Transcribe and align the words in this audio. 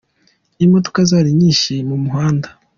Imodoka 0.65 0.97
zari 1.09 1.31
nyinshi 1.39 1.73
mu 1.89 1.95
muhanda. 2.03 2.47